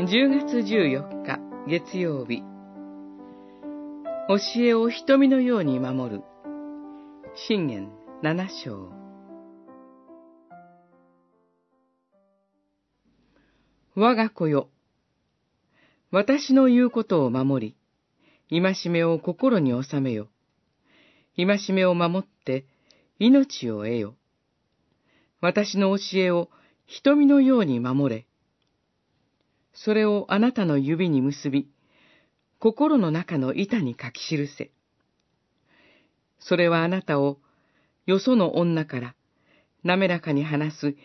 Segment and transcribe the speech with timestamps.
[0.00, 2.44] 10月14日月曜日。
[4.28, 6.22] 教えを瞳のように守る。
[7.34, 7.90] 信玄
[8.22, 8.92] 七章。
[13.96, 14.68] 我が子よ。
[16.12, 17.74] 私の言うことを守
[18.48, 20.28] り戒めを心に収めよ。
[21.36, 22.66] 戒めを守って
[23.18, 24.14] 命を得よ。
[25.40, 26.50] 私の教えを
[26.86, 28.28] 瞳のように守れ。
[29.84, 31.68] それをあなたの指に結び、
[32.58, 34.72] 心の中の板に書き記せ。
[36.40, 37.38] それはあなたを、
[38.04, 39.14] よその女から、
[39.84, 40.96] 滑らかに話す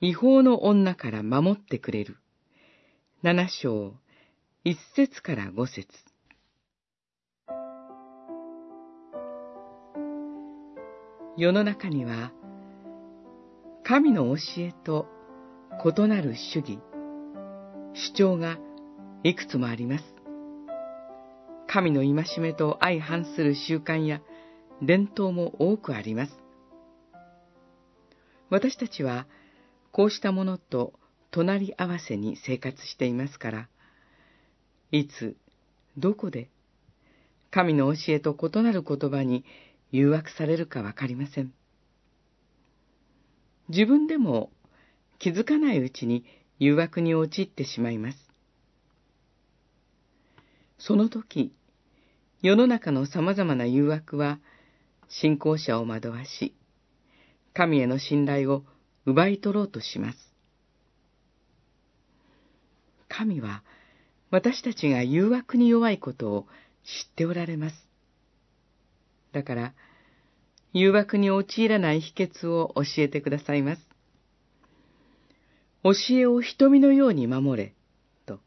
[0.00, 2.16] 違法の女から守ってくれる。
[3.22, 3.92] 七章、
[4.64, 5.86] 一節から五節。
[11.36, 12.32] 世の中には、
[13.84, 15.06] 神の教えと
[15.84, 16.78] 異なる主義、
[18.02, 18.58] 主張が
[19.22, 20.04] いくつもあります。
[21.68, 24.20] 神の戒めと相反する習慣や
[24.82, 26.32] 伝統も多くあります。
[28.50, 29.28] 私たちは
[29.92, 30.94] こうしたものと
[31.30, 33.68] 隣り合わせに生活していますから、
[34.90, 35.36] いつ、
[35.96, 36.50] どこで、
[37.52, 39.44] 神の教えと異なる言葉に
[39.92, 41.52] 誘惑されるかわかりません。
[43.68, 44.50] 自分でも
[45.20, 46.24] 気づかないうちに
[46.62, 48.18] 誘惑に陥ってしまいます。
[50.78, 51.52] その時、
[52.40, 54.38] 世の中の様々な誘惑は、
[55.08, 56.54] 信仰者を惑わし、
[57.52, 58.62] 神への信頼を
[59.06, 60.18] 奪い取ろうとします。
[63.08, 63.64] 神は、
[64.30, 66.46] 私たちが誘惑に弱いことを
[66.84, 67.76] 知っておられます。
[69.32, 69.74] だから、
[70.72, 73.91] 誘惑に陥らない秘訣を教えてくださいます。
[75.84, 77.74] 教えを瞳のように守れ、
[78.24, 78.38] と。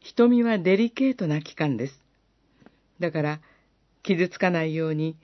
[0.00, 2.04] 瞳はデリケートな器官です。
[2.98, 3.40] だから、
[4.02, 5.16] 傷つかないように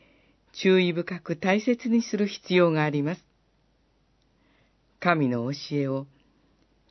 [0.53, 3.25] 注意深く大切にする必要があります。
[5.01, 6.07] 神の教えを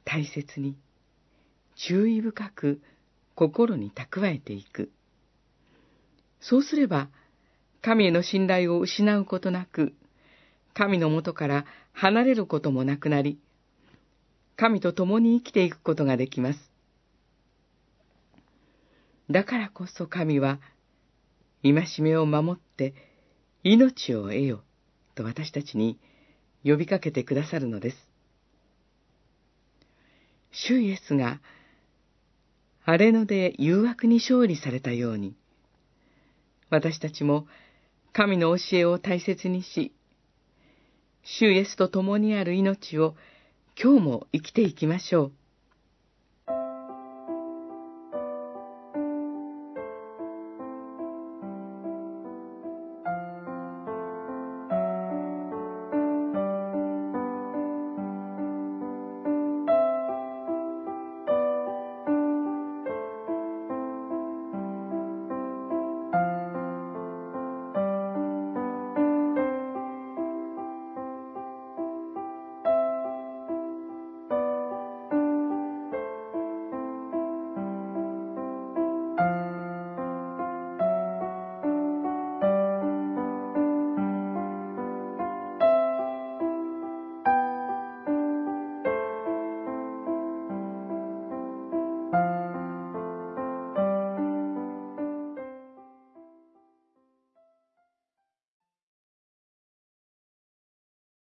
[0.03, 0.75] 大切に、
[1.75, 2.81] 注意深く
[3.34, 4.91] 心に蓄えていく。
[6.41, 7.07] そうすれば、
[7.81, 9.94] 神への信頼を失うことなく、
[10.73, 13.40] 神のもとから離れることもなくなり、
[14.56, 16.59] 神と共に生きていくことができます。
[19.30, 20.59] だからこそ神は、
[21.64, 22.94] 戒めを守って
[23.64, 24.64] 命を得よ
[25.16, 25.97] と私たちに
[26.64, 27.97] 呼びかけてくださるのです。
[30.52, 31.41] 主イエスが、
[32.85, 35.35] 荒れ野で誘惑に勝利されたように、
[36.70, 37.47] 私たちも
[38.12, 39.94] 神の教えを大切にし、
[41.24, 43.16] 主イエスと共にある命を
[43.75, 45.42] 今日も生きていきましょう。